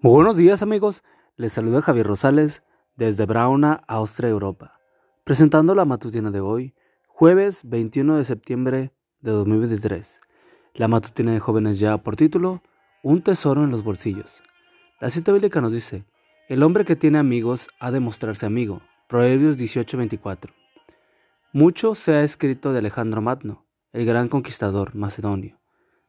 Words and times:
Muy 0.00 0.12
buenos 0.12 0.36
días 0.36 0.62
amigos, 0.62 1.02
les 1.36 1.52
saluda 1.52 1.82
Javier 1.82 2.06
Rosales 2.06 2.62
desde 2.94 3.26
Brauna, 3.26 3.80
Austria, 3.88 4.30
Europa, 4.30 4.78
presentando 5.24 5.74
la 5.74 5.84
matutina 5.84 6.30
de 6.30 6.38
hoy, 6.38 6.76
jueves 7.08 7.62
21 7.64 8.16
de 8.16 8.24
septiembre 8.24 8.92
de 9.22 9.32
2023. 9.32 10.20
La 10.74 10.86
matutina 10.86 11.32
de 11.32 11.40
jóvenes 11.40 11.80
ya 11.80 11.98
por 11.98 12.14
título, 12.14 12.62
Un 13.02 13.22
tesoro 13.22 13.64
en 13.64 13.72
los 13.72 13.82
bolsillos. 13.82 14.44
La 15.00 15.10
cita 15.10 15.32
bíblica 15.32 15.60
nos 15.60 15.72
dice, 15.72 16.04
el 16.48 16.62
hombre 16.62 16.84
que 16.84 16.94
tiene 16.94 17.18
amigos 17.18 17.66
ha 17.80 17.90
de 17.90 17.98
mostrarse 17.98 18.46
amigo. 18.46 18.82
Proverbios 19.08 19.58
18:24. 19.58 20.54
Mucho 21.52 21.96
se 21.96 22.12
ha 22.12 22.22
escrito 22.22 22.72
de 22.72 22.78
Alejandro 22.78 23.20
Magno, 23.20 23.66
el 23.92 24.06
gran 24.06 24.28
conquistador 24.28 24.94
macedonio, 24.94 25.58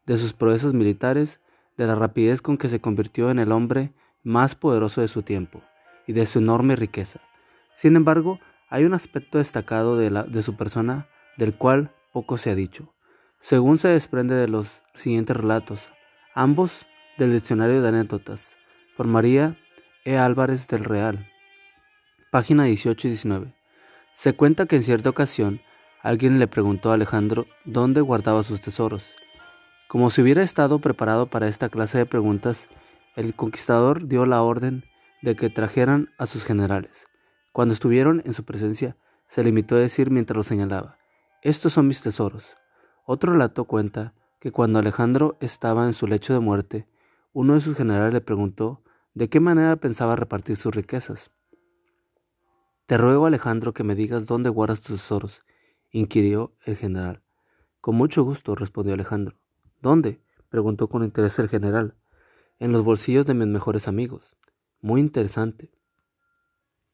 de 0.05 0.19
sus 0.19 0.33
proezas 0.33 0.75
militares, 0.75 1.41
de 1.79 1.87
la 1.87 1.95
rapidez 1.95 2.41
con 2.41 2.57
que 2.57 2.67
se 2.67 2.81
convirtió 2.81 3.31
en 3.31 3.39
el 3.39 3.53
hombre 3.53 3.93
más 4.21 4.53
poderoso 4.53 4.99
de 4.99 5.07
su 5.07 5.23
tiempo 5.23 5.63
y 6.05 6.13
de 6.13 6.25
su 6.25 6.39
enorme 6.39 6.75
riqueza. 6.75 7.21
Sin 7.73 7.95
embargo, 7.95 8.39
hay 8.69 8.83
un 8.83 8.93
aspecto 8.93 9.37
destacado 9.37 9.97
de, 9.97 10.11
la, 10.11 10.23
de 10.23 10.43
su 10.43 10.57
persona 10.57 11.07
del 11.37 11.55
cual 11.55 11.95
poco 12.11 12.37
se 12.37 12.49
ha 12.49 12.55
dicho. 12.55 12.93
Según 13.39 13.77
se 13.77 13.87
desprende 13.87 14.35
de 14.35 14.49
los 14.49 14.81
siguientes 14.93 15.37
relatos, 15.37 15.89
ambos 16.35 16.85
del 17.17 17.31
diccionario 17.31 17.81
de 17.81 17.87
anécdotas, 17.87 18.57
por 18.97 19.07
María 19.07 19.57
E. 20.03 20.17
Álvarez 20.17 20.67
del 20.67 20.83
Real, 20.83 21.31
página 22.29 22.65
18 22.65 23.07
y 23.07 23.11
19. 23.11 23.55
Se 24.11 24.33
cuenta 24.33 24.65
que 24.65 24.75
en 24.75 24.83
cierta 24.83 25.09
ocasión 25.09 25.61
alguien 26.01 26.39
le 26.39 26.47
preguntó 26.47 26.91
a 26.91 26.95
Alejandro 26.95 27.47
dónde 27.63 28.01
guardaba 28.01 28.43
sus 28.43 28.59
tesoros, 28.59 29.13
como 29.89 30.11
si 30.11 30.21
hubiera 30.21 30.43
estado 30.43 30.77
preparado 30.77 31.31
para 31.31 31.47
esta 31.47 31.67
clase 31.67 31.97
de 31.97 32.05
preguntas, 32.05 32.69
el 33.15 33.33
conquistador 33.33 34.07
dio 34.07 34.27
la 34.27 34.43
orden 34.43 34.83
de 35.23 35.35
que 35.35 35.49
trajeran 35.49 36.11
a 36.19 36.27
sus 36.27 36.43
generales. 36.43 37.07
Cuando 37.51 37.73
estuvieron 37.73 38.21
en 38.23 38.35
su 38.35 38.45
presencia, 38.45 38.97
se 39.25 39.43
limitó 39.43 39.75
a 39.77 39.79
decir 39.79 40.11
mientras 40.11 40.37
lo 40.37 40.43
señalaba, 40.43 40.99
estos 41.41 41.73
son 41.73 41.87
mis 41.87 42.03
tesoros. 42.03 42.55
Otro 43.03 43.33
relato 43.33 43.65
cuenta 43.65 44.13
que 44.39 44.51
cuando 44.51 44.77
Alejandro 44.77 45.39
estaba 45.41 45.87
en 45.87 45.93
su 45.93 46.05
lecho 46.05 46.33
de 46.33 46.39
muerte, 46.39 46.87
uno 47.33 47.55
de 47.55 47.61
sus 47.61 47.75
generales 47.75 48.13
le 48.13 48.21
preguntó 48.21 48.83
de 49.15 49.27
qué 49.27 49.39
manera 49.39 49.75
pensaba 49.77 50.15
repartir 50.15 50.55
sus 50.55 50.75
riquezas. 50.75 51.31
Te 52.85 52.95
ruego, 52.99 53.25
Alejandro, 53.25 53.73
que 53.73 53.83
me 53.83 53.95
digas 53.95 54.27
dónde 54.27 54.51
guardas 54.51 54.81
tus 54.81 54.97
tesoros, 54.97 55.41
inquirió 55.89 56.53
el 56.65 56.75
general. 56.75 57.23
Con 57.81 57.95
mucho 57.95 58.21
gusto, 58.21 58.53
respondió 58.53 58.93
Alejandro. 58.93 59.39
¿Dónde? 59.81 60.21
preguntó 60.49 60.89
con 60.89 61.03
interés 61.03 61.39
el 61.39 61.49
general. 61.49 61.95
En 62.57 62.71
los 62.71 62.83
bolsillos 62.83 63.25
de 63.25 63.33
mis 63.33 63.47
mejores 63.47 63.87
amigos. 63.87 64.35
Muy 64.81 64.99
interesante. 64.99 65.71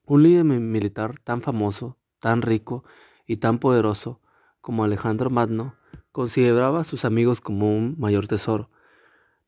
Un 0.06 0.24
líder 0.24 0.44
militar 0.44 1.18
tan 1.18 1.42
famoso, 1.42 1.98
tan 2.20 2.42
rico 2.42 2.84
y 3.26 3.38
tan 3.38 3.60
poderoso 3.60 4.22
como 4.62 4.84
Alejandro 4.84 5.30
Magno 5.30 5.76
consideraba 6.12 6.82
a 6.82 6.84
sus 6.84 7.06
amigos 7.06 7.42
como 7.42 7.76
un 7.76 7.96
mayor 7.98 8.28
tesoro. 8.28 8.70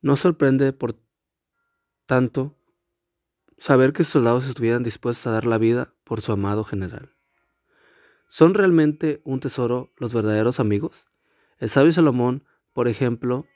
No 0.01 0.15
sorprende, 0.15 0.73
por 0.73 0.99
tanto, 2.05 2.57
saber 3.57 3.93
que 3.93 4.03
sus 4.03 4.13
soldados 4.13 4.47
estuvieran 4.47 4.83
dispuestos 4.83 5.27
a 5.27 5.31
dar 5.31 5.45
la 5.45 5.57
vida 5.57 5.93
por 6.03 6.21
su 6.21 6.31
amado 6.31 6.63
general. 6.63 7.13
¿Son 8.29 8.53
realmente 8.53 9.21
un 9.23 9.39
tesoro 9.39 9.93
los 9.97 10.13
verdaderos 10.13 10.59
amigos? 10.59 11.07
El 11.59 11.69
sabio 11.69 11.93
Salomón 11.93 12.43
por 12.77 12.87
ejemplo, 12.87 13.47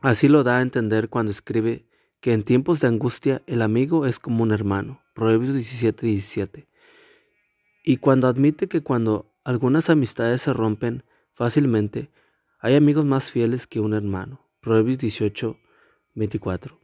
así 0.00 0.28
lo 0.28 0.44
da 0.44 0.58
a 0.58 0.62
entender 0.62 1.08
cuando 1.08 1.32
escribe 1.32 1.88
que 2.20 2.32
en 2.32 2.44
tiempos 2.44 2.78
de 2.78 2.86
angustia 2.86 3.42
el 3.48 3.62
amigo 3.62 4.06
es 4.06 4.20
como 4.20 4.44
un 4.44 4.52
hermano. 4.52 5.02
Proverbios 5.12 5.54
17, 5.54 6.06
17. 6.06 6.68
Y 7.82 7.96
cuando 7.96 8.28
admite 8.28 8.68
que 8.68 8.80
cuando 8.80 9.34
algunas 9.42 9.90
amistades 9.90 10.42
se 10.42 10.52
rompen 10.52 11.02
fácilmente, 11.34 12.12
hay 12.60 12.76
amigos 12.76 13.04
más 13.04 13.28
fieles 13.32 13.66
que 13.66 13.80
un 13.80 13.92
hermano. 13.92 14.48
Proverbios 14.60 14.98
18, 14.98 15.56
24. 16.14 16.78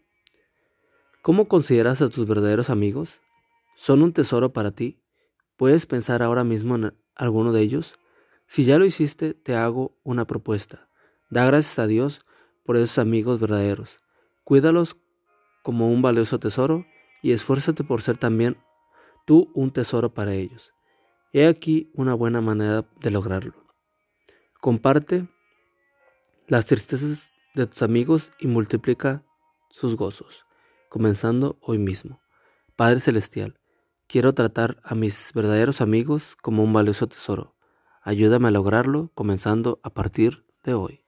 ¿Cómo 1.22 1.47
consideras 1.47 2.03
a 2.03 2.09
tus 2.09 2.26
verdaderos 2.26 2.69
amigos? 2.69 3.20
¿Son 3.76 4.03
un 4.03 4.12
tesoro 4.12 4.53
para 4.53 4.72
ti? 4.72 5.05
¿Puedes 5.56 5.87
pensar 5.87 6.20
ahora 6.20 6.43
mismo 6.43 6.75
en 6.75 6.94
alguno 7.15 7.53
de 7.53 7.60
ellos? 7.60 7.94
Si 8.49 8.65
ya 8.65 8.76
lo 8.76 8.84
hiciste, 8.84 9.34
te 9.34 9.55
hago 9.55 9.97
una 10.03 10.26
propuesta. 10.26 10.88
Da 11.31 11.44
gracias 11.44 11.78
a 11.78 11.87
Dios 11.87 12.25
por 12.65 12.77
esos 12.77 12.99
amigos 12.99 13.39
verdaderos. 13.39 14.00
Cuídalos 14.44 14.97
como 15.62 15.91
un 15.91 16.00
valioso 16.00 16.39
tesoro 16.39 16.87
y 17.22 17.33
esfuérzate 17.33 17.84
por 17.84 18.00
ser 18.00 18.16
también 18.16 18.56
tú 19.27 19.50
un 19.55 19.71
tesoro 19.71 20.15
para 20.15 20.34
ellos. 20.34 20.72
He 21.33 21.47
aquí 21.47 21.91
una 21.94 22.15
buena 22.15 22.41
manera 22.41 22.88
de 23.00 23.11
lograrlo. 23.11 23.55
Comparte 24.61 25.28
las 26.47 26.65
tristezas 26.67 27.33
de 27.55 27.67
tus 27.67 27.83
amigos 27.83 28.31
y 28.41 28.47
multiplica 28.47 29.22
sus 29.71 29.97
gozos, 29.97 30.47
comenzando 30.88 31.59
hoy 31.61 31.78
mismo. 31.78 32.22
Padre 32.75 33.00
Celestial, 33.00 33.61
quiero 34.06 34.33
tratar 34.33 34.81
a 34.83 34.94
mis 34.94 35.33
verdaderos 35.34 35.83
amigos 35.83 36.37
como 36.41 36.62
un 36.62 36.72
valioso 36.72 37.06
tesoro. 37.06 37.55
Ayúdame 38.03 38.49
a 38.49 38.53
lograrlo 38.53 39.11
comenzando 39.15 39.81
a 39.83 39.91
partir 39.91 40.47
de 40.65 40.72
hoy. 40.72 41.07